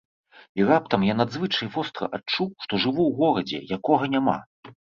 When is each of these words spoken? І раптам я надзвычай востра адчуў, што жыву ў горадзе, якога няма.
І 0.59 0.63
раптам 0.69 1.01
я 1.07 1.13
надзвычай 1.19 1.67
востра 1.75 2.09
адчуў, 2.19 2.49
што 2.67 2.73
жыву 2.89 3.01
ў 3.05 3.13
горадзе, 3.21 3.65
якога 3.79 4.13
няма. 4.19 4.37